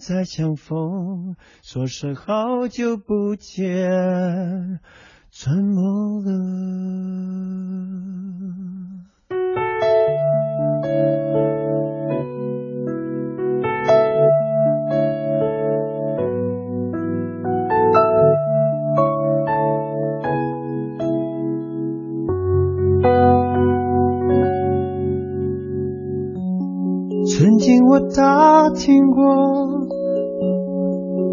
[0.00, 4.80] 再相逢，说声好久不见，
[5.30, 6.30] 沉默了。
[27.26, 29.79] 曾经我打听过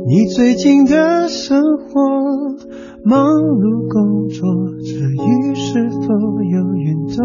[0.10, 2.00] 你最近的生活，
[3.04, 4.48] 忙碌工作，
[4.80, 6.08] 这雨是否
[6.44, 7.20] 有运动？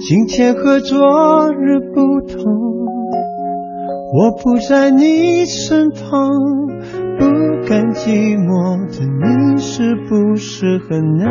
[0.00, 0.96] 今天和昨
[1.52, 2.42] 日不同，
[4.14, 6.32] 我不在你身旁，
[7.18, 7.24] 不
[7.68, 11.28] 甘寂寞的你是不是很难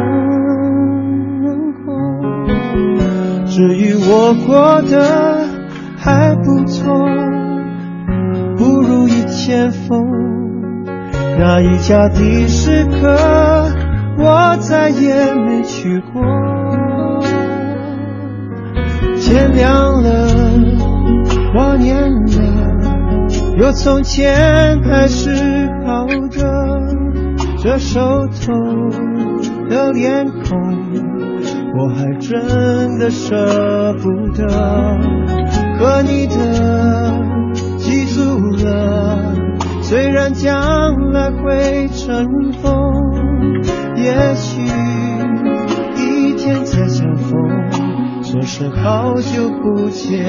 [1.83, 1.95] 过？
[3.47, 5.32] 至于我过得
[6.03, 6.93] 还不错，
[8.57, 10.05] 不如意千封。
[11.39, 13.15] 那一家的士客，
[14.17, 16.21] 我再也没去过。
[19.17, 20.27] 天亮了，
[21.53, 25.31] 过年了，又从前开始
[25.85, 26.81] 好的，
[27.59, 28.51] 这熟透
[29.69, 30.59] 的脸孔。
[31.75, 34.45] 我还真的舍不得
[35.83, 37.19] 和你的
[37.77, 39.35] 记住了，
[39.81, 42.71] 虽然将来会尘封，
[43.97, 44.61] 也许
[45.97, 47.37] 一天再相逢，
[48.23, 50.23] 说声好久不见，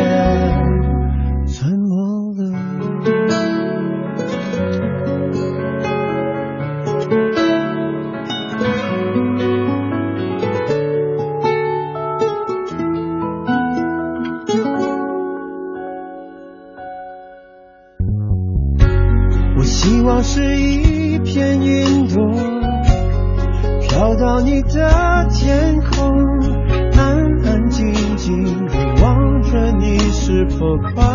[30.82, 31.13] 是否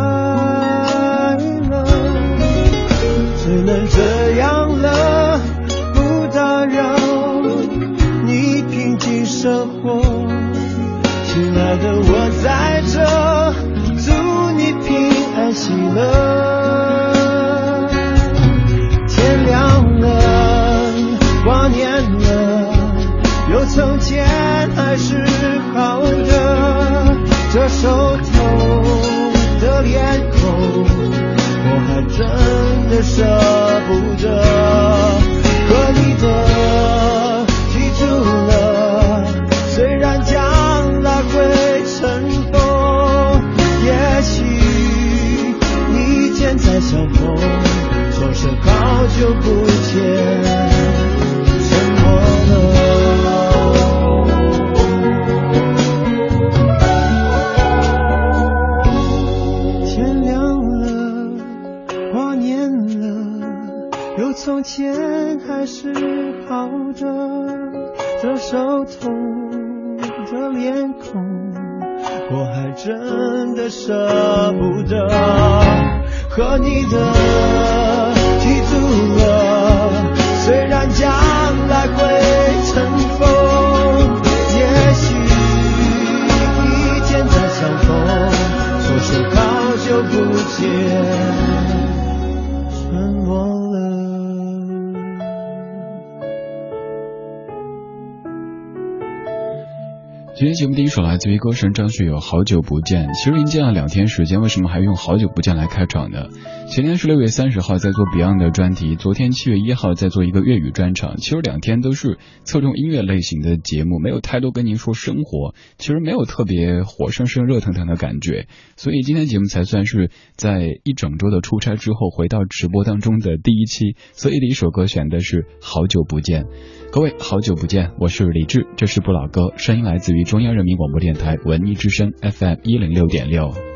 [101.30, 103.08] 自于歌神张学友，《好久不见》。
[103.14, 106.28] 其实已经见了两天时间，为什么还用《好久不见》来开场呢？
[106.72, 111.18] 前天是六月三十号在做 Beyond 的专题，昨天七月一号在做一个粤语专场。
[111.18, 118.48] 其实两天都是侧重音乐类型的节目，没有太多跟您说生活，其实没有特别活生生、热腾腾的感觉。
[118.76, 123.96] 所以今天节目才算是在一整周的出差之后回到直播当中的第一期。
[124.14, 126.46] 所以第一首歌选的是《好久不见》。
[126.92, 130.24] 各位好久不见，我是李志，这是不老歌，声音来自于。
[130.24, 133.69] 中央人民广播电台文艺之声 FM 一零六点六。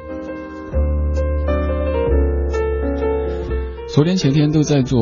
[3.94, 5.00] 昨天前天都在做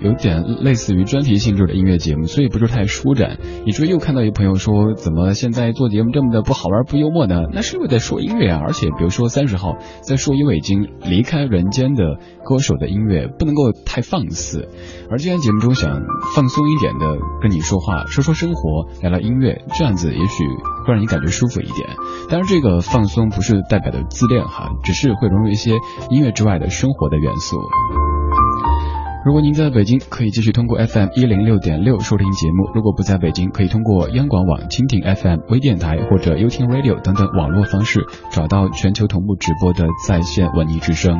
[0.00, 3.38] 有点类似于专题性质的音乐节目，所以不是太舒展。
[3.64, 7.44] 以至于又看到一朋友说，怎么现在做节目这么的不好玩、不幽默呢？
[7.52, 14.68] 那是因为在说音乐啊，而且比如说三十号在说一位已经离开人间的歌手的音乐，不能够太放肆。
[15.08, 16.02] 而今天节目中想
[16.34, 20.44] 放松一点的跟你说话，说说生活，聊聊音乐，这样子也许
[20.84, 21.88] 会让你感觉舒服一点。
[22.28, 25.76] 当然，这个放松不是代表的自恋哈，只是会融入一些
[26.10, 27.56] 音乐之外的生活的元素。
[29.24, 38.00] 如果您在北京，可以继续通过 FM 一零六点六收听节目；如果不在北京，可以通过央广网、蜻蜓 FM、微电台或者 y o u t i n Radio 等等网络方式
[38.32, 41.16] 找到全球同步直播的在线文艺之声。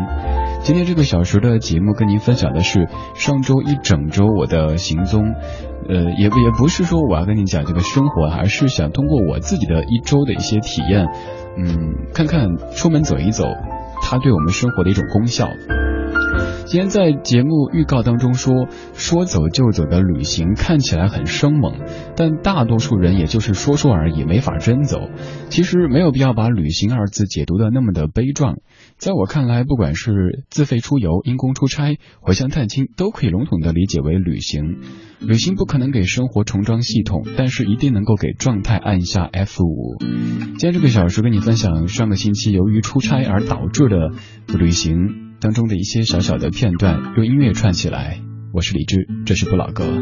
[0.62, 5.22] 今天这个小时的节目跟您分享的是上周一整周我的行踪，
[5.88, 11.06] 呃，也也不是说我要跟你讲这个生活，而是想通过我自己的一周的一些体验，
[11.56, 13.44] 嗯，看看出门走一走，
[14.02, 15.46] 它对我们生活的一种功效。
[16.72, 21.74] 今天在节目预告当中说，说走就走的旅行看起来很生猛，
[22.16, 25.10] 但大多数人也就是说说而已，没法真走。
[25.50, 28.56] 其实没有必要把旅行二字解读的那么的悲壮。
[28.96, 34.78] 在我看来，不管是自费出游、因公出差、回乡探亲，都可以笼统的理解为旅行。
[35.20, 39.98] 旅行不可能给生活重装系统，但是一定能够给状态按下 F 五。
[40.00, 44.12] 今天这个小时跟你分享上个星期由于出差而导致的
[44.58, 45.21] 旅行。
[45.42, 48.20] 当中的一些小小的片段，用音乐串起来。
[48.52, 50.00] 我是李志，这是不老歌。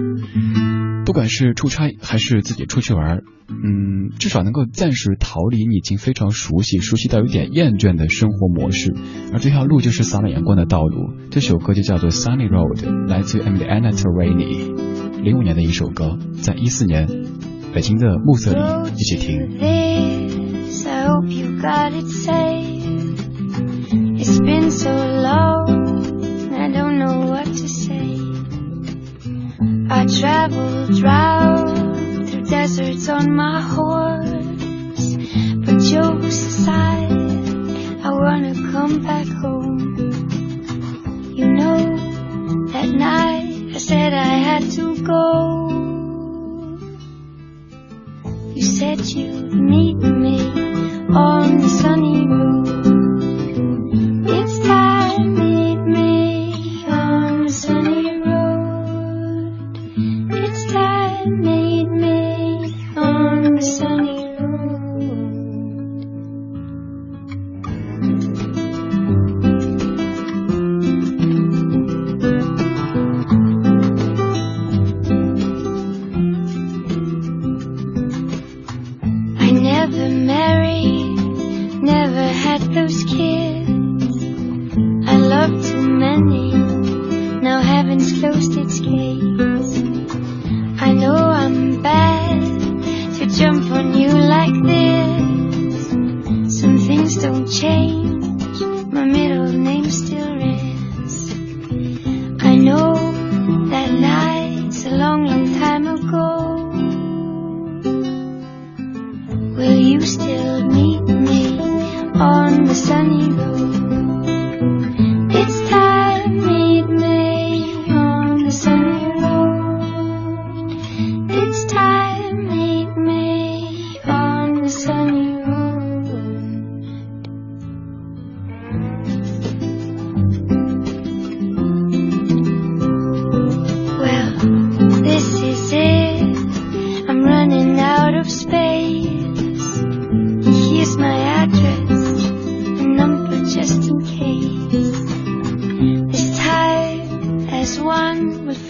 [1.06, 8.94] 不管是出差还是自己出去玩，嗯，至少能够暂时逃离你已经非常熟悉、熟悉到有点厌倦的生活模式。
[9.32, 11.14] 而这条路就是洒满阳光的道路。
[11.30, 12.76] 这首歌就叫做《Sunny Road》，
[13.08, 17.08] 来自 Emiliana t e r a n i 零五年的一首歌，在一四年
[17.72, 18.58] 北京的暮色里
[18.92, 19.56] 一起听。
[24.22, 28.20] It's been so long, I don't know what to say.
[29.88, 35.16] I traveled round through deserts on my horse,
[35.64, 37.10] but jokes aside,
[38.04, 39.96] I wanna come back home.
[41.34, 41.78] You know,
[42.72, 45.98] that night I said I had to go.
[48.54, 50.40] You said you'd meet me
[51.08, 53.09] on the sunny road.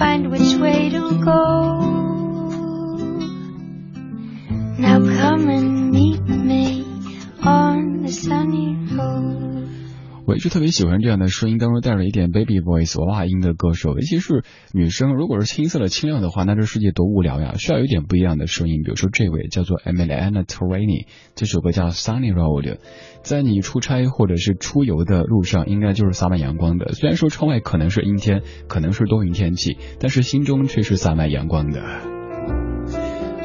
[0.00, 1.78] find which way to go.
[4.78, 6.86] Now come and meet me
[7.42, 8.69] on the sunny
[10.30, 17.56] 我一直特别喜欢这样的声音当中带着一点 baby voice 娃娃音的歌手，尤其是女生，如果是青涩的清亮的话，那这世界多无聊呀！
[17.58, 18.84] 需要有点不一样的声音。
[18.84, 22.78] 比如说这位叫做 Emiliana t o r a n i 这首歌叫 Sunny Road，
[23.24, 26.92] 在你出差或者是出游的路上，应该就是洒满阳光的。
[26.92, 32.09] 虽然说窗外可能是阴天，可能是多云天气，但是心中却是洒满阳光的。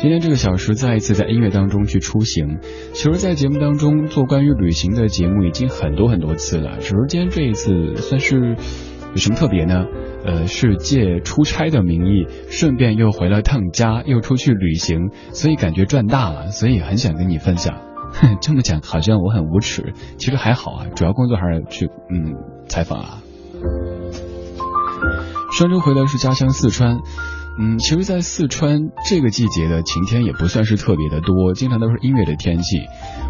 [0.05, 2.59] 今天这个小时再一次在音乐当中去出行。
[2.93, 8.55] 其实，在节目当中做关于旅行的节目已经很多很多次了，只是今天这一次算是
[9.09, 9.88] 有什么特别呢？
[10.24, 17.75] 呃，是借出差的名义，顺便又回了趟家，又出去旅行，所以感觉赚大了，所以很想跟你分享。
[18.41, 22.35] 这么讲好像我很无耻，其实还好啊，主要工作还是去嗯
[22.67, 23.24] 采访啊。
[25.57, 27.00] 上周回来是家乡四川。
[27.57, 32.77] 嗯，其实，在四川这个季节的晴天也不算是特别的多，经常都是阴雨的天气。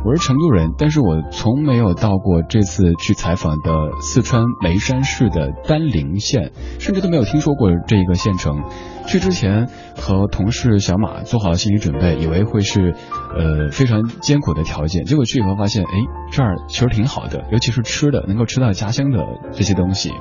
[0.04, 8.64] 我是成都人，但是我从没有到过这次去采访的四川眉山市的丹棱县，甚至都没有听说过这一个县城。
[9.06, 12.96] 去之前和同事小马做好了心理准备，以为会是
[13.38, 15.90] 呃非常艰苦的条件，结果去以后发现，哎，
[16.32, 19.20] 这儿其实挺好的，尤其是吃的，能够吃到家乡的
[19.54, 20.12] 这些东西。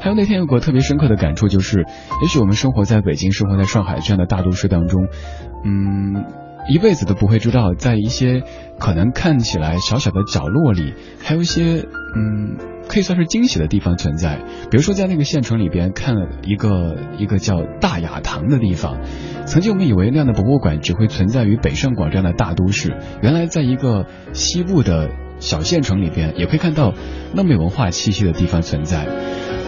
[0.00, 1.84] 还有那天有个特别深刻的感触，就是
[2.22, 5.08] 也许我们生活在北京、生活在上海这样的大都市当中，
[5.64, 6.24] 嗯，
[6.68, 8.42] 一辈子都不会知道，在一些
[8.78, 11.84] 可能看起来小小的角落里，还有一些
[12.16, 12.56] 嗯，
[12.88, 14.38] 可以算是惊喜的地方存在。
[14.70, 18.98] 比如说，在那个县城里边看了一个一个叫大雅堂的地方，
[19.46, 26.94] 曾经我们以为那样的博物馆只会存在于北上广这样的大都市，原来在一个西部的小县城里边，也可以看到
[27.34, 29.06] 那么有文化气息的地方存在。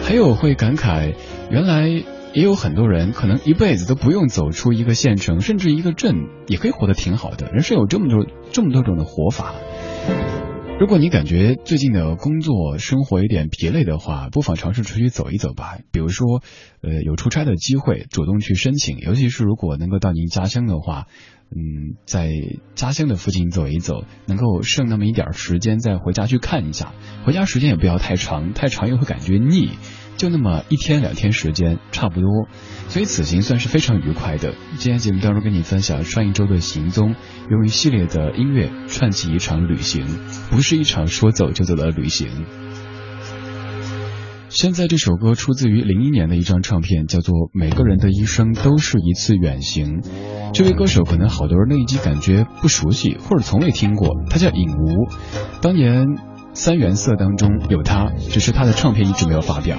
[0.03, 1.15] 还有会感慨，
[1.49, 7.47] 原来也有很多人可能一辈子都不用走出一个县城，甚至一个镇，也可以活得挺好的。
[7.51, 9.53] 人生有这么多这么多种的活法。
[10.79, 15.77] 如果你感觉最近的工作生活有点疲累的话，不妨尝试出去走一走吧。
[15.91, 16.41] 比如说，
[16.81, 18.97] 呃，有出差的机会，主动去申请。
[18.97, 21.05] 尤其是如果能够到您家乡的话，
[21.53, 22.29] 嗯，在
[22.75, 26.93] 家乡的附近走一走，能够剩那么一点时间再回家去看一下。
[27.25, 29.71] 回家时间也不要太长，太长又会感觉腻。
[30.17, 32.29] 就那么一天两天时间，差不多。
[32.89, 34.53] 所以此行算是非常愉快的。
[34.77, 37.15] 今天节目当中跟你分享上一周的行踪，
[37.49, 40.05] 用一系列的音乐串起一场旅行，
[40.51, 42.29] 不是一场说走就走的旅行。
[44.51, 50.01] 现在这首歌出自于零一年的一张唱片，叫做《每个人的一生都是一次远行》。
[50.53, 55.07] 这位歌手可能好多人那一集感觉不熟悉，或者从未听过，他叫尹吾。
[55.61, 56.05] 当年
[56.53, 59.77] 三原色当中有他，只是他的唱片一直没有发表。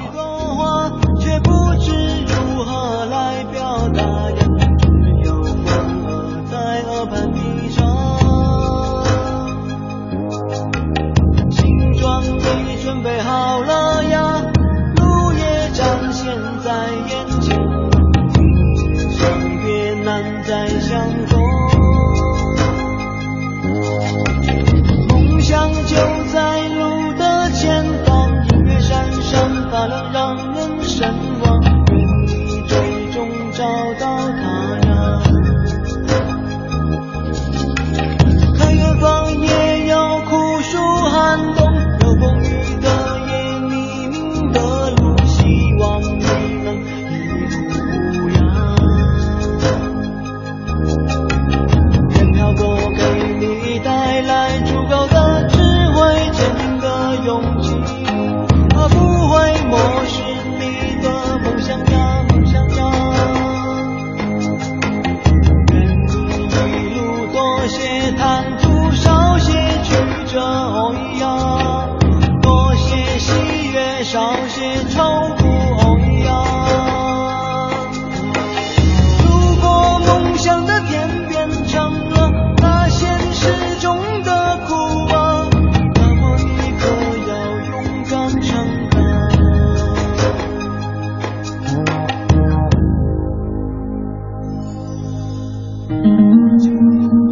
[96.00, 97.31] 嗯。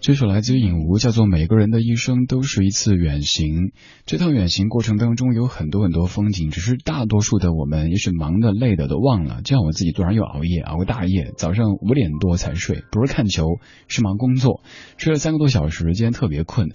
[0.00, 3.66] 这首来自于影无，叫做《每个人的一生都是一次远行》。
[4.06, 9.42] 这趟远行过程当中有很多很多风景，只是大多数的我们也许忙的累的都忘了。
[9.42, 13.44] 就像我自己，突然又熬夜，熬个大夜，早上五点多才睡，不是看球，
[13.86, 14.62] 是忙工作，
[14.96, 16.70] 睡了三个多小时，今天特别困。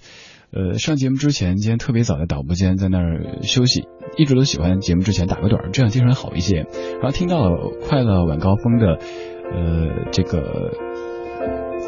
[0.54, 6.58] 呃，上节目之前，今天特别早在导播间在那儿休息，一直都喜欢节目之前打个盹儿，这样精神好一些。
[6.58, 7.50] 然后听到
[7.88, 8.98] 快乐晚高峰的，
[9.52, 10.93] 呃，这个。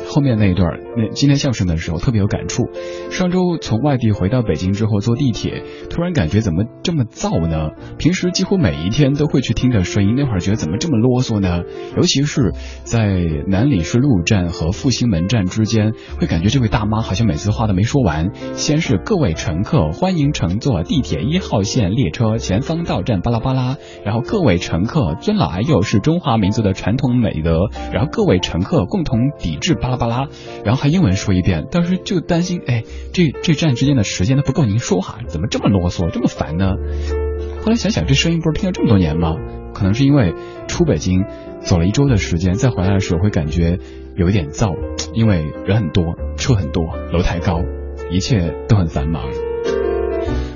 [0.08, 2.64] 后面那一段，那今天相声的时候特别有感触。
[3.10, 7.70] 上周从外地回到北京之后坐地铁，突然感觉怎么这么燥呢？
[7.98, 11.62] 平时几乎每一天都会去听的声音，那会儿觉得怎么这么啰嗦呢？
[11.96, 12.52] 尤其是
[12.84, 18.30] 在南礼士路站和复兴门站之间，会感觉这位大妈好像每次话都没说完。
[18.54, 23.76] 先是各位乘客欢迎乘坐地铁一号线列车，前方到站巴拉巴拉。
[24.04, 27.58] 然后各位乘客尊老爱幼是中华民族的传统美德。
[27.92, 29.96] 然后各位乘客共同抵制巴拉。
[29.97, 30.29] 巴拉，
[30.65, 36.75] 然后还英文说一遍，当时就担心，哎，这这站之间的时间都不够您说哈，怎么这么啰嗦，这么烦呢？
[37.62, 39.35] 后来想想，这声音不是听了这么多年吗？
[39.75, 40.35] 可能是因为
[40.69, 41.25] 出北京
[41.61, 43.79] 走了一周的时间，再回来的时候会感觉
[44.15, 44.75] 有一点燥，
[45.12, 47.61] 因为人很多，车很多，楼太高，
[48.11, 49.29] 一切都很繁忙。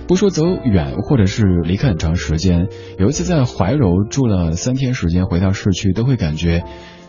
[0.09, 2.69] 不说走远，或者是离开很长时间，
[2.99, 6.65] 有一次在怀柔住了三天时间，回到市区都会感觉，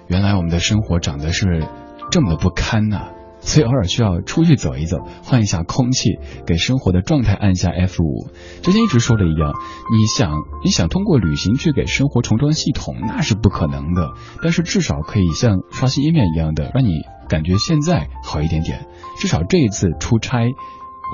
[0.08, 1.64] 原来我们的生活长得是。
[2.12, 3.08] 这么的不堪呐，
[3.40, 8.28] 所以偶尔需要出去走一走，换一下空气，给生活的状态按下 F 五。
[8.62, 9.54] 之前一直说的一样，
[9.92, 14.12] 你想你想通过旅行去给生活重装系统，那是不可能的。
[14.44, 16.90] 但是至少可以像刷新页面一样的，让你
[17.30, 18.86] 感觉现在好一点点。
[19.18, 20.46] 至少这一次出差，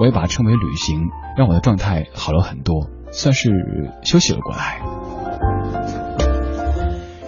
[0.01, 3.51] 我也把它称为旅行，让我的状态好了很多，算是
[4.03, 4.81] 休息了过来。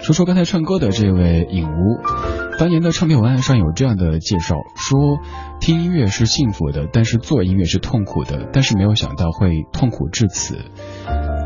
[0.02, 2.00] 说说刚才唱歌的这位影屋。
[2.58, 5.20] 当年的唱片文案上有这样的介绍，说
[5.62, 10.58] 听音乐是幸福的，但是做音乐是痛苦的，但是没有想到会痛苦至此。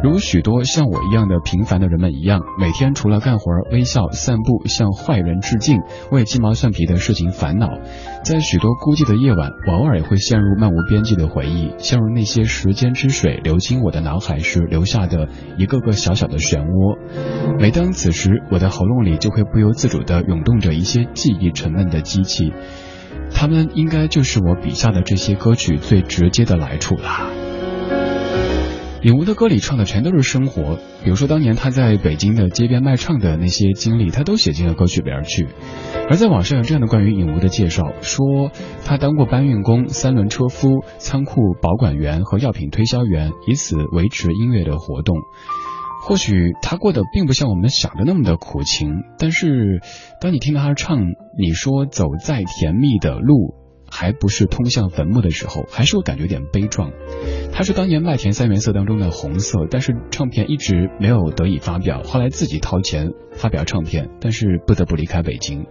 [0.03, 5.79] 如许多像我一样的平凡的人们一样，每天除了干活、微笑、散步、向坏人致敬、
[6.11, 7.69] 为鸡毛蒜皮的事情烦恼，
[8.25, 16.97] 在许多孤寂的夜晚，偶尔也会陷入漫无边际的回忆，陷入那些时间之水流经我的脑海时留下的一个个小小的漩涡。
[17.57, 22.51] 每当此时，我的喉咙里就会不由自主地涌动着一些记忆沉闷的机器，
[23.33, 27.42] 他们应该就是我笔下的这些歌曲最直接的来处了。
[29.03, 35.49] 影无的歌里唱的全都是生活，比如说当年他在北京的街边卖唱的那些经历，他都写进了歌曲里边去。
[36.09, 38.49] 而在网上有这样的关于影无的介绍，说
[38.85, 45.17] 他当过搬运工、三轮车夫、仓库保管员和药品推销员，以此维持音乐的活动。
[46.05, 48.89] 或许他过得并不像我们想的那么的苦情，
[49.19, 49.81] 但是
[50.21, 50.99] 当你听到他唱，
[51.37, 53.62] 你说走再甜蜜的路。
[53.93, 56.91] 还不是通向坟墓的时候，还是会感觉有点悲壮。
[57.51, 62.01] 他是当年麦田三原色当中的红色，但是唱片一直没有得以发表。
[62.01, 65.67] 后来自己掏钱发表唱片，但是不得不离开北京。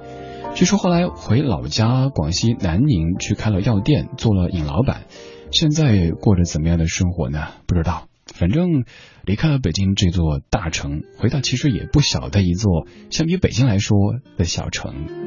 [0.55, 5.07] 据说后来回老家广西南宁去开了药店，做了尹老板。
[5.51, 7.49] 现在过着怎么样的生活呢？
[7.67, 8.07] 不知道。
[8.33, 8.85] 反正
[9.25, 13.97] 离开了北京这座大城，回到其实也不小的一座相比北京来说
[14.39, 15.22] 的小城。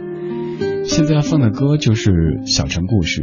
[0.88, 2.12] 现在要放的歌就是
[2.56, 3.22] 《小城故事》，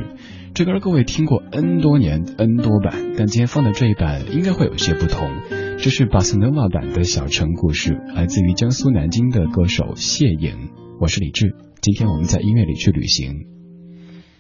[0.53, 5.31] 这歌各位听过 N 多年 N 多版，但今天放的这一版应该会有些不同。
[5.79, 10.70] 这是巴塞诺瓦版的《小城故事》，来自于江苏南京的歌手谢颖。
[11.01, 13.46] 我是李志，今天我们在音乐里去旅行。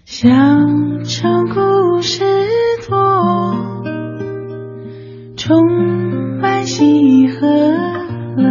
[0.04, 0.28] 小
[1.04, 2.24] 城故事
[2.88, 3.56] 多，
[5.36, 7.46] 充满喜和
[8.36, 8.44] 乐。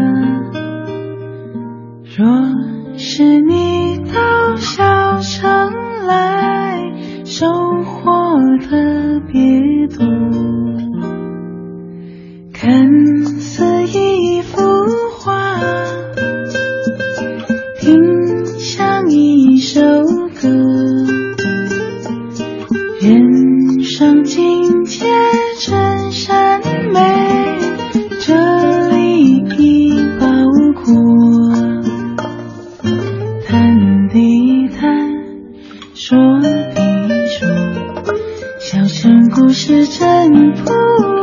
[2.17, 5.73] 若是你到小城
[6.05, 6.79] 来，
[7.25, 7.47] 收
[7.83, 8.11] 获
[8.59, 10.05] 特别多，
[12.53, 12.87] 看
[13.39, 14.61] 似一幅
[15.19, 15.59] 画，
[17.79, 19.81] 听像一首
[20.41, 20.47] 歌，
[23.01, 25.05] 人生境界
[39.91, 41.20] 真不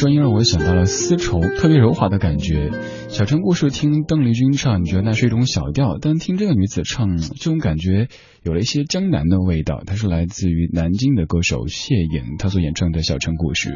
[0.00, 2.70] 声音让我想到了丝绸，特别柔滑的感觉。
[3.08, 8.08] 小城故事听邓丽君唱，你觉得那是一种小调，但听这个女子唱，这种感觉
[8.42, 9.82] 有了一些江南的味道。
[9.84, 13.68] 她是来自于南京的歌手谢颖，她所演唱的《小城故事》。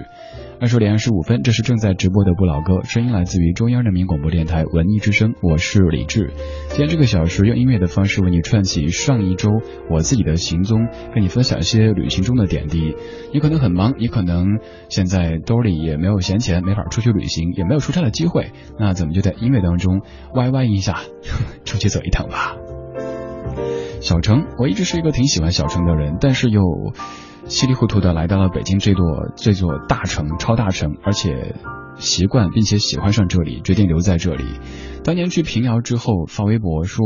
[0.60, 6.32] 二十点二十五分，这是正在直播的不老歌，声音来自于中央人民广播电台文艺之声，我是李志。
[6.70, 9.50] 今天这个小时用音乐的方式为你串起上一周
[9.90, 12.94] 我自己的行踪，跟你分享一些旅行中的点滴。
[13.34, 14.46] 你可能很忙，你可能
[14.88, 20.00] 现在兜里也没有有闲钱，没法出去旅行，也没有出差的机会，那怎么就在音乐当中
[20.34, 21.00] 歪歪一下，
[21.66, 22.56] 出去走一趟吧。
[24.00, 26.62] 小城，我一直是一个挺喜欢小城的人，但是又
[27.46, 29.04] 稀里糊涂的来到了北京这座
[29.36, 31.54] 这座大城、超大城，而且
[31.96, 34.44] 习惯并且喜欢上这里，决定留在这里。
[35.02, 37.04] 当年去平遥之后，发微博说，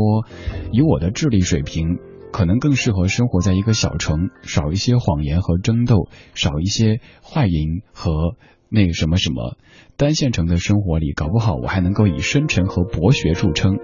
[0.71, 1.99] 以我的智力水平，
[2.31, 8.35] 可能更适合生活在一个小城，少一些谎言和争斗，少一些坏淫和。
[8.69, 9.57] 那个什么什么
[9.97, 13.77] 单线程的生活里，搞不好我还能够以深沉和博学著称。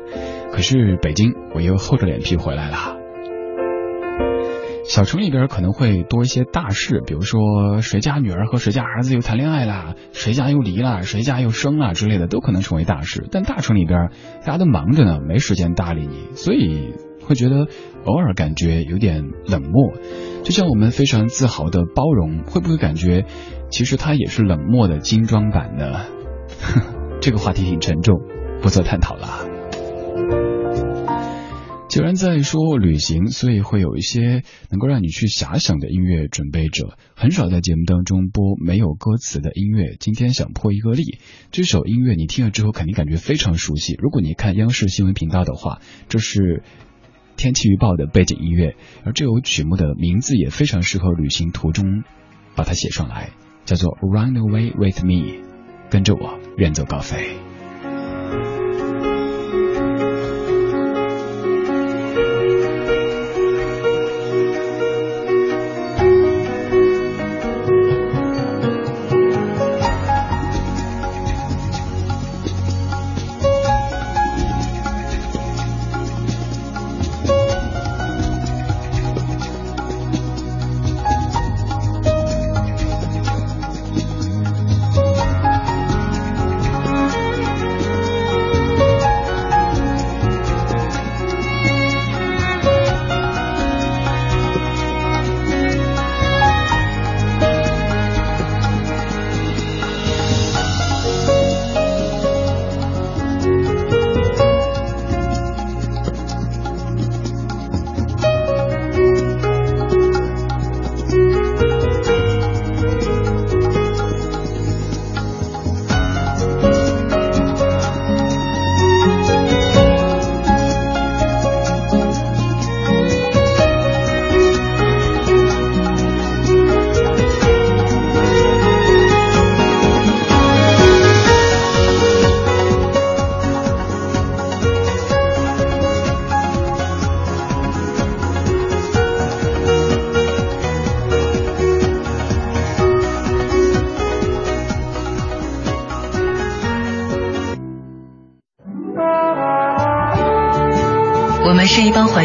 [0.52, 2.98] 可是北京，我又厚着脸皮回来了。
[4.88, 13.28] 小城里边可能会多一些大事，比如说谁家女儿和谁家儿子又谈恋爱了，谁家又离了，谁家又生了之类的，都可能成为大事。
[13.32, 14.12] 但大城里边
[14.46, 16.94] 大家都忙着呢，没时间搭理你，所以
[17.26, 17.68] 会觉得
[18.06, 19.94] 偶尔感觉有点冷漠。
[20.44, 23.26] 就像我们非常自豪的包容，会不会感觉？
[23.70, 26.06] 其实它也是冷漠的精装版呢，
[27.20, 28.22] 这个话题挺沉重，
[28.62, 29.50] 不做探讨了。
[31.88, 36.98] 既然在说旅行，所以会有一些能够让你去遐想的音乐准备着。
[37.16, 39.96] 很少在节目当中播没有歌词的音乐。
[40.00, 41.20] 今天想破一个例，
[41.52, 43.96] 这首音乐你听了之后肯定感觉非常熟悉。
[43.98, 46.64] 如果你看央视新闻频道的话，这是
[47.38, 52.04] 天气预报的背景音乐，而这首曲目的名字也非常适合旅行途中
[52.56, 53.32] 把它写上来。
[53.66, 55.44] 叫做 Run Away with Me，
[55.90, 57.38] 跟着我远走高飞。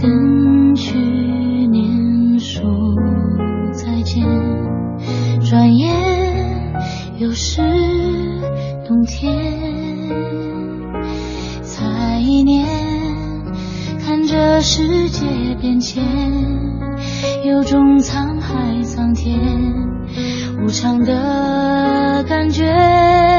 [0.00, 2.62] 跟去年说
[3.72, 4.24] 再见，
[5.44, 5.92] 转眼
[7.18, 7.60] 又是
[8.86, 9.34] 冬天。
[11.62, 12.64] 才一年，
[13.98, 15.26] 看着世界
[15.60, 16.04] 变迁，
[17.44, 19.36] 有种沧海桑田
[20.64, 23.37] 无常的感觉。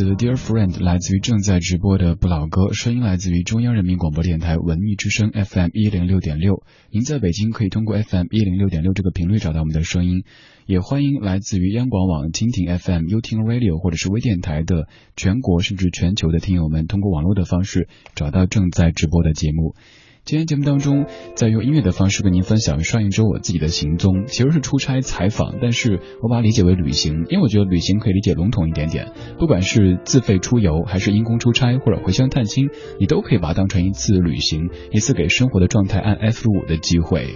[0.00, 6.62] 子的 Dear Friend 来自于正在直播的不老歌，声音来自于中央人民广播电台文艺之声 FM 一零六点六。
[6.90, 10.24] 您在北京可以通过 FM 一零六点六这个频率找到我们的声音，
[10.64, 19.74] 也欢迎来自于央广网、蜻蜓 FM、优听 Radio 或者是微电台的全国甚至全球的听友们，通过网络的方式找到正在直播的节目。
[20.22, 32.68] 今天节目当中，在用音乐的方式跟您分享上一周我自己的行踪，其实是出差采访，但是我把它理解为旅行，因为我觉得旅行可以理解笼统一点点，不管是自费出游，还是因公出差，或者回乡探亲，
[33.00, 37.26] 你都可以把它当成一次旅行，一次给生活的状态按 F 五的机会。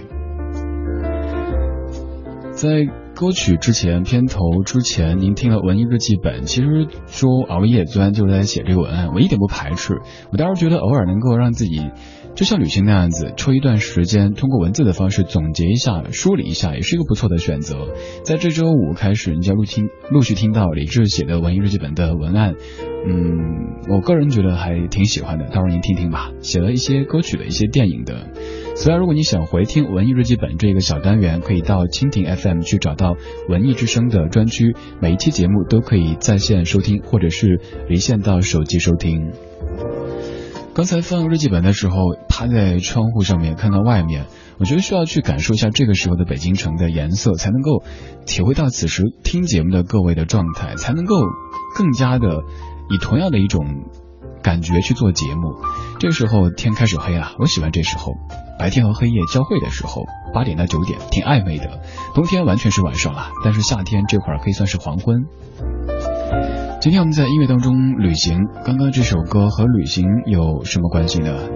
[2.52, 9.94] 在歌曲之前，片头之前，您听了文艺日记本，其实说熬夜昨天就在写这个文案，我一点不排斥，
[10.30, 11.90] 我倒是觉得偶尔能够让自己。
[12.34, 17.94] 就像旅行那样子，抽一段时间，通过文字的方式总结一下、梳理一下，也是一个不错的选择。
[18.24, 22.54] 在这周五开始，你就陆听陆续听到李志写的文艺日记本的文案，
[23.06, 26.32] 嗯，我个人觉得还挺喜欢的，到时候您听听吧。
[26.40, 28.26] 写了一些歌曲的一些电影的。
[28.74, 33.16] 此外，如果你想回听文艺日记本这个小单元，可以到蜻蜓 FM 去找到
[33.48, 39.30] 文艺之声的专区，每一期节目都可以在线收听，或者是离线到手机收听。
[40.74, 41.96] 刚才放日记本的时候，
[42.28, 44.26] 趴在窗户上面看到外面，
[44.58, 47.84] 我觉得需要去感受一下这个时候的北京城的颜色，才能够
[48.26, 51.14] 体会到此时听节目的各位的状态，才能够
[51.76, 52.42] 更加的
[52.90, 53.64] 以同样的一种
[54.42, 55.54] 感觉去做节目。
[56.00, 58.12] 这时候天开始黑了，我喜欢这时候，
[58.58, 60.02] 白天和黑夜交汇的时候，
[60.34, 61.82] 八点到九点挺暧昧的。
[62.16, 65.24] 冬天完全是晚上了，但是夏天这会儿可以算是黄昏。
[66.84, 71.48] 今天我们在音乐当中旅行，刚刚这首歌和旅行有什么关系呢？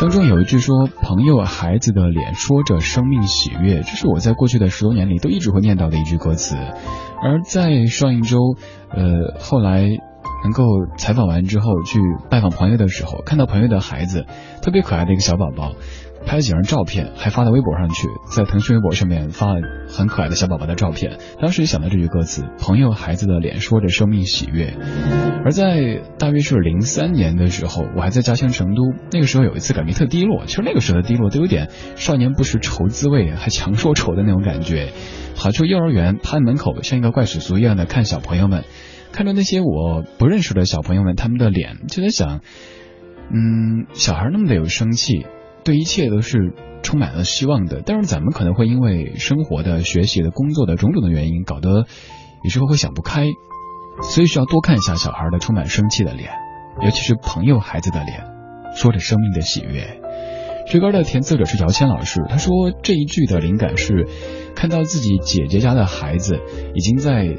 [0.00, 6.56] 当中有一句说：“朋友孩子的脸说着生命喜悦”，这是我在过去的十多年里都一直会念叨的一句歌词。
[7.22, 8.56] 而在上一周，
[8.90, 9.90] 呃，后来
[10.42, 10.64] 能够
[10.96, 11.98] 采访完之后去
[12.30, 14.26] 拜访朋友的时候，看到朋友的孩子
[14.62, 15.74] 特别可爱的一个小宝宝。
[16.26, 21.18] 拍了几张照片，还发到微博上去，在腾讯微博上面发了很可爱的小宝宝的照片。
[21.40, 24.74] 当时想到这句歌词：“朋友孩子的脸说着生命喜悦。”
[25.46, 30.44] 而在大约是零三年的时候，我还在家乡成都，那个时候有一次感觉特低落。
[30.44, 34.90] 其实那个时候的低落都有点少年不识愁滋味，还强说愁的那种感觉。
[35.36, 38.64] 跑去幼儿园，趴门口像一个怪叔叔一样的看小朋友们，
[39.18, 42.40] 看着那些我不认识的小朋友们，他们的脸，就在想：
[43.34, 45.26] 嗯，小孩那么的有生气。
[45.64, 46.54] 对一切都是
[46.84, 51.86] 充满了希望的，但是咱们可能会因为生活的、学习的、工作的种种的原因，搞得
[52.44, 53.26] 有时候会想不开，
[54.02, 56.30] 所以需要多看一下小孩的充满生气的脸，
[56.84, 58.22] 尤其是朋友孩子的脸，
[58.76, 60.00] 说着生命的喜悦。
[60.68, 64.06] 这歌的填词者是姚谦老师，他说这一句的灵感是
[64.54, 66.38] 看到自己姐姐家的孩子
[66.76, 67.36] 已经在。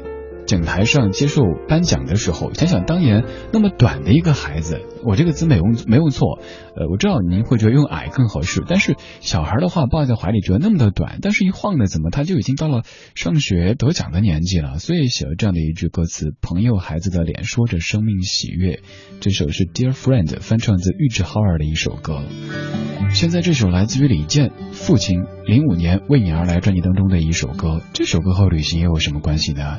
[0.50, 6.40] 讲台上接受颁奖的时候，想想当年那么短的一个孩子，我这个字没用没用错，
[6.74, 12.82] 呃，我知道您会觉得用矮更合适，但是小孩的话抱在怀里觉得那么的短，但是一晃呢，怎么他就已经到了
[13.14, 18.80] 上学得奖的年纪了，所以写了这样的一句歌词：朋友孩子的脸说着生命喜悦。
[19.20, 22.22] 这首是 Dear Friend 翻唱自玉置浩二的一首歌。
[23.10, 29.78] 现在这首来自于李健父亲零五年为你而来专辑当中的一首歌，这首歌和旅行又有什么关系呢？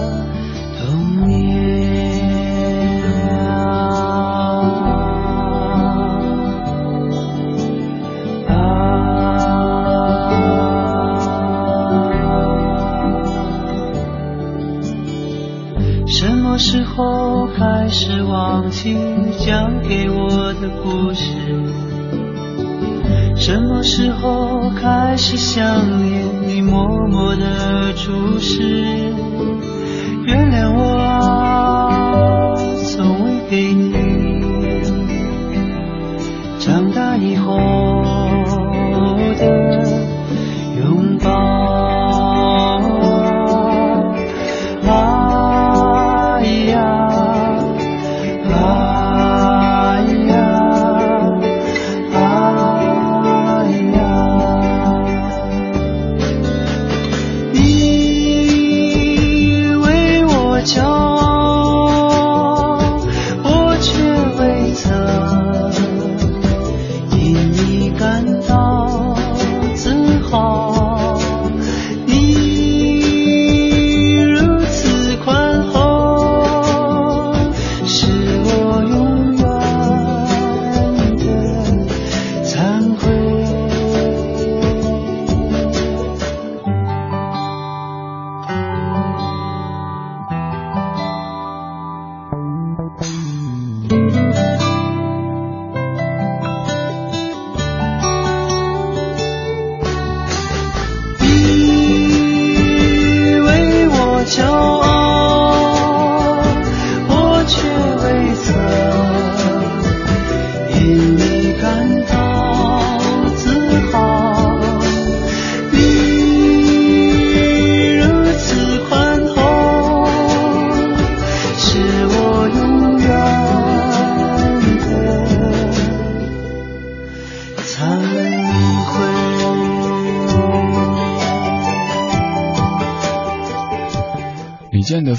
[17.01, 18.95] 后开始忘记
[19.39, 21.33] 讲给我的故事？
[23.35, 25.65] 什么时候开始想
[26.03, 28.61] 念你默默的注视？
[30.27, 32.53] 原谅我啊，
[32.85, 33.90] 从未给你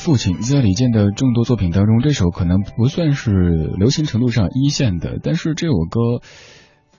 [0.03, 6.21] 父亲在李健的众多作品当中，这首可能不算是流行程度上一线的，但是这首歌，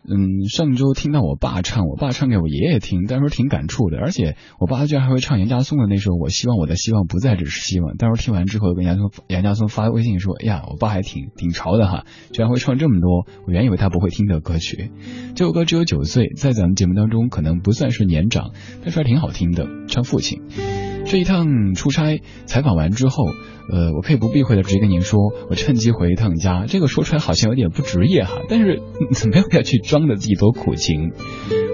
[0.08, 3.98] 嗯，上周听到我爸唱，我爸唱给我爷爷听，当时挺感触的。
[3.98, 7.94] 而且我爸居然还会唱杨家松的那首《我希望我的希望不再只是希望》。
[7.98, 14.92] 当时听完之后，跟杨松杨家松发微信说：“哎呀，我爸还挺挺潮的哈，居然会唱这么多我原以为他不会听的歌曲。”
[15.36, 18.52] 这首歌只有九岁，在咱们节目当中可能不算是年长，
[18.82, 20.93] 但是还挺好听的，唱父亲。
[21.06, 23.26] 这一趟出差采访完之后，
[23.72, 26.66] 呃，我可以不避讳的直接跟您说，我趁机回一趟家。
[26.68, 28.82] 这个说出来好像有点不职业哈，但是
[29.30, 31.12] 没有必要去装的自己多苦情。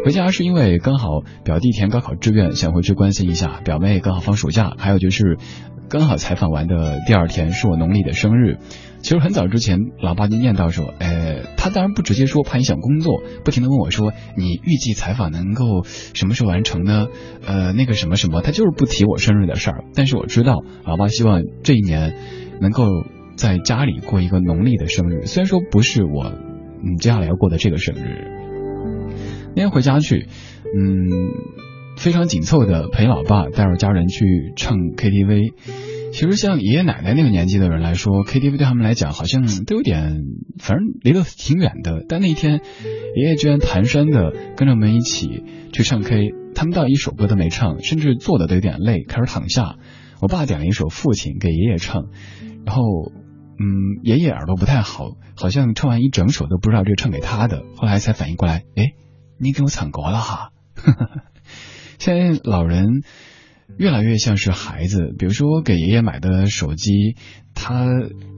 [0.04, 5.38] 回家是因为刚好表弟填高考志愿，想回去关心一下；表妹刚好放暑假，还有就是
[5.90, 8.58] 刚好采访完的第二天是我农历的生日。
[9.02, 17.08] 其实很早之前，老爸就念叨说，呃，他当然不直接说，怕影响工作，不停的问我说，你预计采访能够什么时候完成呢？
[17.46, 19.86] 呃，那个什么什么，他就是不提我生日的事儿。
[19.96, 22.14] 但是我知道，老爸希望这一年
[22.62, 22.86] 能够
[23.36, 26.26] 在家里过一个农历的生日，虽然说不是我
[26.84, 28.28] 嗯接下来要过的这个生日。
[29.56, 30.28] 那天回家去，
[30.78, 31.08] 嗯，
[31.98, 35.54] 非常紧凑的陪老爸带着家人去唱 KTV。
[36.20, 40.18] 其实像爷爷奶奶那个年纪的人来说，KTV 对他们来讲好像都有点，
[40.58, 42.04] 反正离得挺远的。
[42.10, 42.60] 但那一天，
[43.16, 49.78] 爷爷居然蹒跚的跟着我们一起去唱 K，他们倒一首歌都没唱，甚至坐的都有点累，开始躺下。
[50.20, 52.08] 我爸点了一首《父亲》给爷爷唱，
[52.66, 52.82] 然后，
[53.58, 58.92] 嗯，爷爷耳朵不太好，好像唱完一整首都不知道这唱给他的，后来才反应过来，哎，
[59.40, 60.50] 你给我唱过了哈。
[61.98, 63.04] 现在老人。
[63.78, 65.14] 越来越像是孩子。
[65.18, 67.16] 比如说给爷爷买的手机，
[67.54, 67.86] 他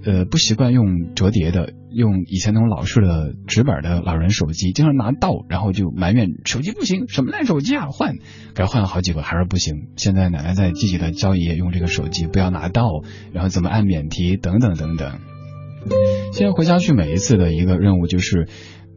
[0.05, 8.15] 呃不习惯用折叠的，用以前那种老式的直板的老人手机，经常拿到，然后就埋怨手机不行，什么烂手机啊，换，
[8.55, 9.89] 给他换了好几个还是不行。
[9.97, 12.83] 现在奶奶在积极的教爷爷用这个手机，不要拿到，
[13.33, 15.19] 然后怎么按免提等等等等。
[16.33, 18.47] 现在回家去每一次的一个任务就是。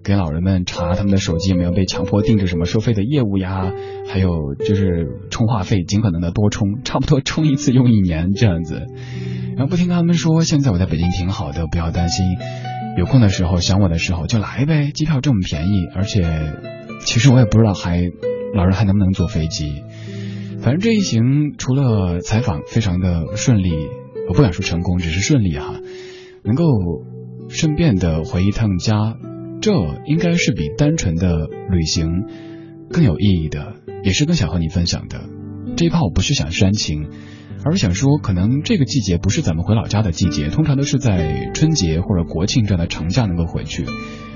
[0.05, 3.73] 给老人们查他们的手机有没有被强迫定制什么收费的业务呀，
[4.07, 8.87] 还有就是充话费，尽可能的多充，差不多充一次用一年这样子。
[9.57, 12.27] 然后不听他们说，现在我在北京挺好的，不要担心，
[12.99, 16.23] 有空的时候想我的时候就来呗，机票这么便宜，而且
[17.01, 18.03] 其实我也不知道还
[18.55, 19.83] 老人还能不能坐飞机。
[20.61, 23.73] 反正这一行除了采访非常的顺利，
[24.29, 25.81] 我不敢说成功，只是顺利哈，
[26.43, 26.65] 能够
[27.49, 29.17] 顺便的回一趟家。
[29.65, 29.73] 这
[30.05, 32.27] 应该是比单纯的旅行
[32.91, 35.23] 更有意义的，也是更想和你分享的。
[35.75, 37.09] 这一趴我不是想煽情，
[37.65, 43.87] 而是想说，可能这个季节不是咱们回老家的季节，通常都是在春节或者国庆这样的长假能够回去。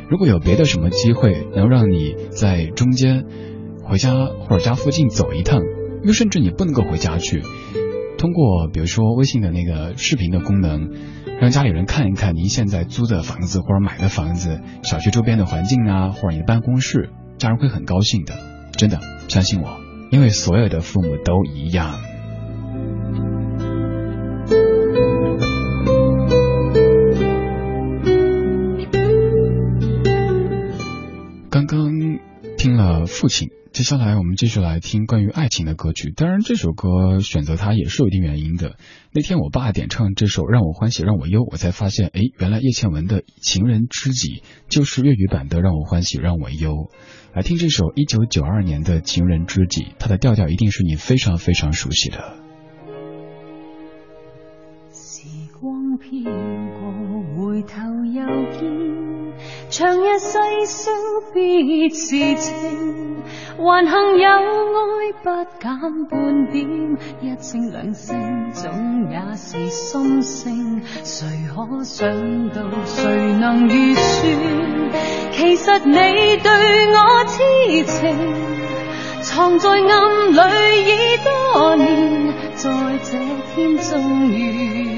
[0.09, 3.27] 如果有别的什么机会能让你在中间
[3.85, 5.61] 回家或者家附近走一趟，
[6.05, 7.43] 又甚至你不能够回家去，
[8.17, 10.89] 通过比如说微信的那个视频的功能。
[11.41, 18.35] 让家里人看一看您现在租的房子或者买的房子，小区周边的环境啊，或者你的办公室，家人会很高兴的，
[18.73, 19.79] 真的，相信我，
[20.11, 21.95] 因为所有的父母都一样。
[31.51, 31.89] 刚刚
[32.57, 33.58] 听了父亲。
[33.71, 36.13] 接下来我们继续来听关于爱情的歌曲。
[36.17, 38.77] 当然，这首歌选择它也是有一定原因的。
[39.13, 44.29] 那天我爸点唱这首《让我欢喜让我忧》，我才发现，哎，原来叶倩文的《情人知己》
[44.69, 46.71] 就是粤语版的《让我欢喜让我忧》。
[47.35, 52.37] 来听这首一九九二年的《情人知己》，它的调调一定是你非常非常熟悉的。
[54.91, 55.29] 时
[55.61, 59.18] 光飘过，回头又见，
[59.71, 60.91] 长日细数
[61.33, 63.23] 别是情。
[63.59, 65.29] 还幸有爱不
[65.61, 65.67] 减
[66.09, 66.57] 半点，
[67.21, 70.81] 一声两声总也是心声。
[71.03, 73.03] 谁可想到，谁
[73.41, 74.09] 能预算？
[75.33, 75.93] 其实你
[76.37, 76.51] 对
[76.93, 78.17] 我痴情，
[79.23, 80.39] 藏在暗里
[80.85, 82.71] 已多年，在
[83.03, 83.19] 这
[83.57, 84.98] 天终于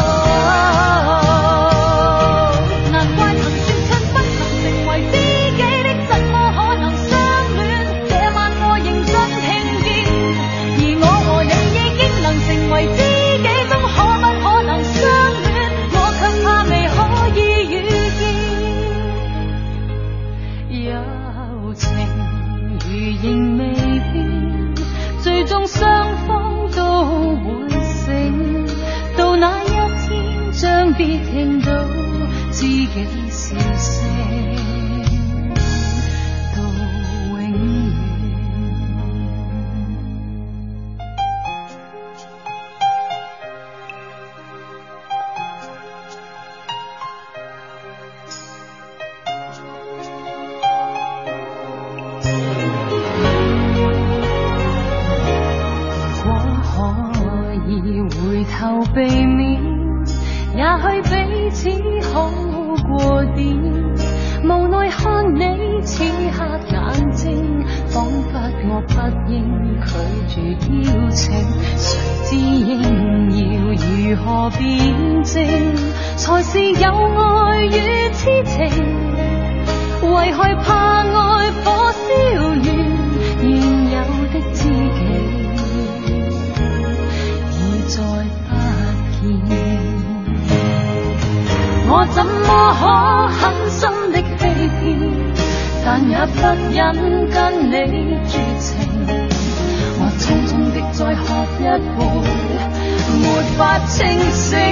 [104.49, 104.70] Say.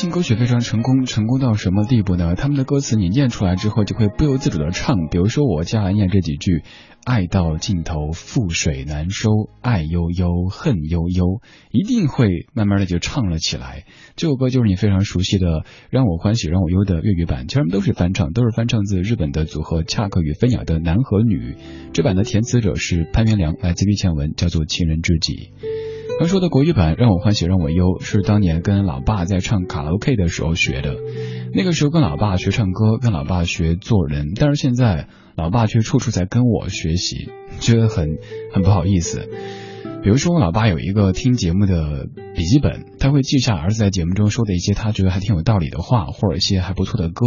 [0.00, 2.34] 新歌曲非常成功，成功到什么地步呢？
[2.34, 4.96] 他们的歌词你念出来之后，就会不由自主的唱。
[5.10, 6.62] 比如说我接下来念这几句：
[7.04, 9.28] 爱到尽头，覆水难收，
[9.60, 13.84] 爱悠悠，恨悠悠，一定会慢慢的就唱了起来。
[14.16, 15.46] 这首歌就是你非常熟悉的
[15.90, 21.56] 《让我欢喜让我忧》的粤语版，其实都是翻唱，都是翻唱自日本的组合恰克与飞鸟的《男和女》。
[21.92, 25.34] 这版的填词者是潘元良，来自于倩文，叫做《情人知己》。
[26.18, 30.96] 传说的国语版《让我欢喜让我忧》是当年跟老爸在唱卡拉 OK 的时候学的。
[31.54, 38.18] 那个时候跟老爸学唱歌，跟老爸学做人，但是现在老爸却处处在跟我学习，觉得很
[38.52, 39.30] 很不好意思。
[40.02, 47.24] 比如说，我老爸有一个听节目的笔记本，他会记下儿子在节目中说的一些他觉得还挺有道理的话，或者一些还不错的歌。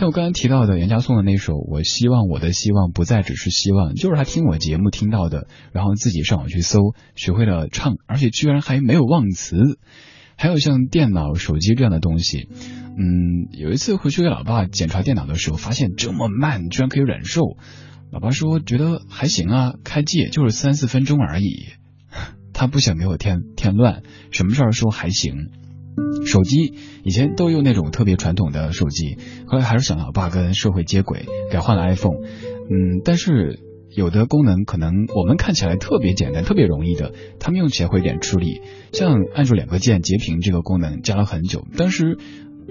[0.00, 9.58] 像我刚才提到的杨家颂的那首《我希望我的希望不再只是希望》，就是他听我节目听到的，然后自己上网去搜，学会了唱，而且居然还没有忘词。
[10.36, 12.48] 还有像电脑、手机这样的东西，
[12.96, 17.58] 嗯，有一次回去给老爸检查电脑的时候，发现这么慢，居然可以忍受。
[18.10, 21.66] 老爸说觉得还行啊，开机也就是三四分钟而已。
[22.54, 25.50] 他不想给我添添乱，什么事儿说还行。
[26.26, 32.16] 手机以前都用那种特别传统的手机，后来还是想老爸跟社会接轨，改换了 iPhone。
[32.16, 33.58] 嗯，但是
[33.94, 38.60] 有的功能可能我们看起来特别简单、特别容易的，他们用起来会有点吃力。
[38.92, 42.18] 像按住两个键截屏这个功能，加了很久，当时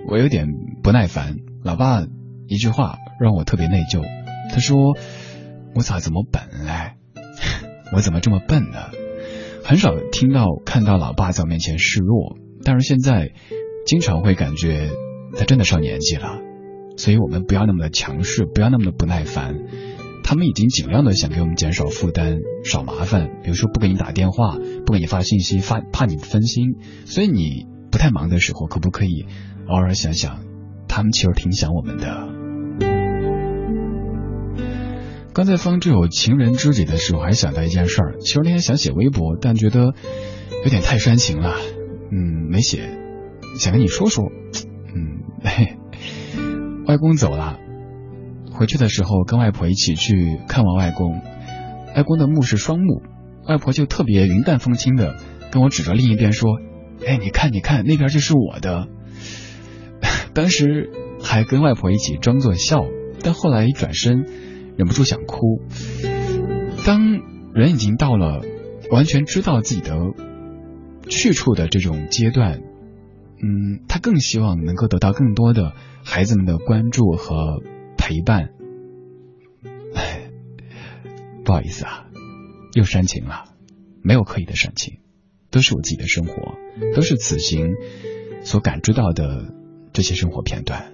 [0.08, 0.48] 我有点
[0.82, 1.36] 不耐烦。
[1.64, 2.06] 老爸
[2.48, 4.02] 一句话让我特别内疚，
[4.50, 4.78] 他说
[5.76, 6.94] ：“我咋这么笨嘞？
[7.94, 8.78] 我怎么这么笨呢？”
[9.64, 12.38] 很少听到看到老爸在我面前示弱。
[12.64, 13.32] 但是现在，
[13.86, 14.90] 经常会感觉
[15.38, 16.40] 他真的上年纪了，
[16.98, 19.56] 所以我们不要那么的强势，不要那么的不耐烦。
[20.24, 26.76] 他们已经尽量的想给我们减少负担、少麻烦，比如说不给你打电话，不给你发信息，发怕你分心。
[27.06, 29.26] 所以你不太忙的时候，可不可以
[29.68, 30.44] 偶尔想想，
[30.88, 32.28] 他们其实挺想我们的。
[35.34, 39.96] 刚才放这首《情人知己》的时候，还想到一件事儿，其实那天想写微博，但觉得
[40.64, 41.56] 有点太煽情了。
[42.12, 42.90] 嗯，没写，
[43.60, 44.26] 想跟你说说。
[44.96, 45.78] 嗯，嘿，
[46.88, 47.60] 外公走了，
[48.52, 51.22] 回去的时候跟外婆一起去看望外公。
[51.96, 53.04] 外公的墓是双墓，
[53.48, 55.16] 外婆就特别云淡风轻的
[55.52, 56.58] 跟我指着另一边说
[57.06, 58.88] ：“哎，你看，你看，那边就是我的。
[60.34, 60.90] ”当时
[61.22, 62.86] 还跟外婆一起装作笑，
[63.24, 64.26] 但后来一转身，
[64.78, 65.62] 忍不住想哭。
[66.86, 67.20] 当
[67.54, 68.42] 人已经到了
[68.92, 69.96] 完全知道自己的。
[71.10, 72.62] 去处的这种阶段，
[73.42, 77.62] 嗯，他更希望能够得到更多的孩子们的关注和
[77.98, 78.52] 陪伴。
[79.96, 80.30] 哎，
[81.44, 82.06] 不好意思啊，
[82.74, 83.46] 又煽情了，
[84.04, 85.00] 没有刻意的煽情，
[85.50, 86.56] 都是我自己的生活，
[86.96, 87.76] 都是此行
[88.42, 89.54] 所感知到的
[89.92, 90.94] 这些生活片段。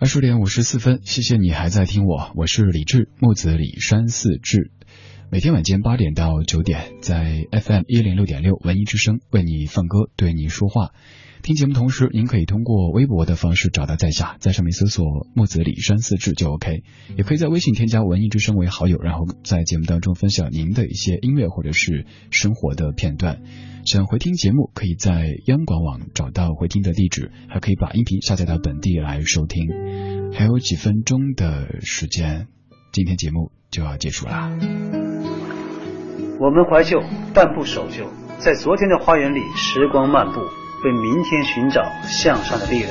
[0.00, 4.70] 二十点五十四分，谢谢你还在听我，我是李志，木子李山寺志。
[5.34, 10.92] 每天晚间八点到九点，在 FM 一零六点六文艺之声为你放歌，对你说话。
[11.42, 16.84] 听节目同时，您可以通过微博的方式找到在下，在上面搜索“木子李山四志”就 OK。
[17.16, 23.42] 也可以在微信添加文艺之声为好友，然后在节目当中分享您的一些音乐或者是生活的片段。
[23.86, 30.32] 想回听节目，可以在央广网找到回听的地址，还可以把音频下载到本地来收听。
[30.32, 32.46] 还有几分钟的时间，
[32.92, 35.03] 今天节目就要结束啦。
[36.40, 37.00] 我们怀旧，
[37.32, 40.40] 但不守旧，在昨天的花园里，时光漫步，
[40.82, 42.90] 为明天寻找向上的力量。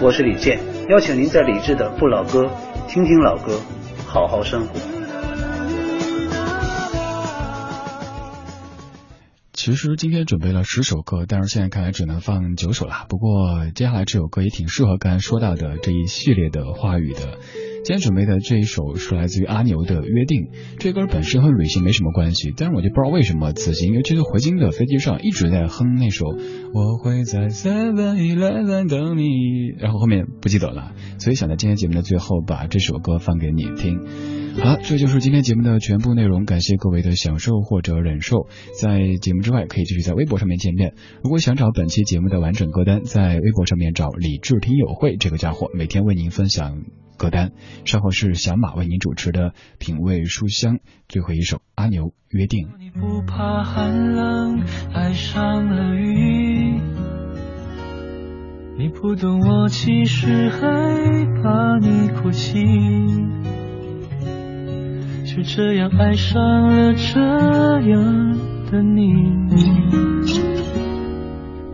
[0.00, 0.58] 我是李健，
[0.88, 2.50] 邀请您在李志的不老歌
[2.88, 3.60] 听听老歌，
[4.06, 4.74] 好好生活。
[9.52, 13.04] 其实今天准备了十首歌，但是现在看来只能放九首了。
[13.10, 17.38] 不过接下来这首歌也挺适合刚才说到的这一系列的话语的。
[17.88, 20.42] 今天准备的这一首是来自于阿牛的《约定》，
[20.78, 26.26] 这歌本身和旅行没什么关系，但是我就不知道为什么此行，尤其是回京的飞机上一直在哼那首
[26.74, 33.98] 我会在 Seven Eleven 等你，然后后面不记得了，所以想在今天节目的最后把这首歌放给你听。
[34.58, 38.48] 好了，这就是今天节目的全部内容，感谢各位的享受或者忍受。
[38.78, 40.92] 在节目之外，可以继续在微博上面见面。
[41.24, 46.82] 如果想找本期节目的完整歌单，在微博上面找李智听友会这个家伙，每天为您分享。
[47.18, 47.52] 歌单。
[47.84, 52.68] 稍后是小马为您主持的品味书香，最后一首阿牛约定。
[52.78, 54.62] 你不怕寒冷，
[54.94, 56.80] 爱上了雨。
[58.78, 60.58] 你不懂我其实害
[61.42, 62.64] 怕你哭泣，
[65.26, 67.20] 就这样爱上了这
[67.90, 68.38] 样
[68.70, 69.32] 的你。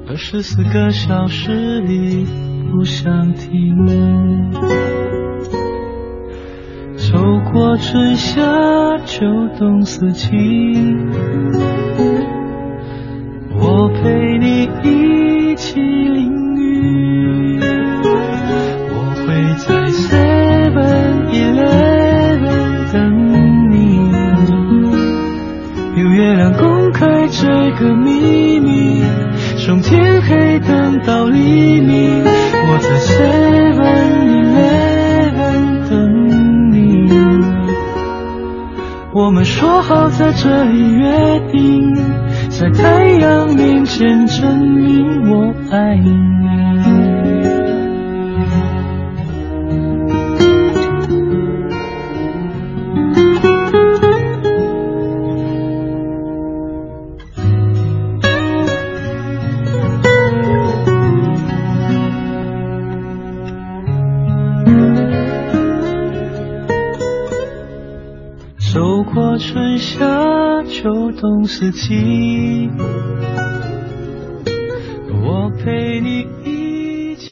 [0.09, 2.25] 二十四个小时里
[2.71, 3.75] 不想停，
[7.15, 7.21] 走
[7.53, 8.43] 过春夏
[9.07, 9.25] 秋
[9.57, 10.27] 冬四季，
[13.57, 17.61] 我陪你一起淋雨。
[18.91, 19.27] 我会
[19.65, 22.99] 在 Seven Eleven 等
[23.71, 24.11] 你，
[26.03, 27.47] 有月亮公开这
[27.79, 29.05] 个秘密，
[29.65, 32.25] 从天黑等到黎明。
[32.25, 33.54] 我在 Seven
[39.15, 41.95] 我们说好在这里约定，
[42.51, 46.24] 在太阳面前证明我爱你。
[71.25, 71.73] 秋冬四